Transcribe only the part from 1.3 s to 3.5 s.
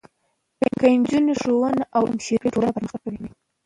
ښوونه او علم شریک کړي، ټولنه پرمختګ کوي.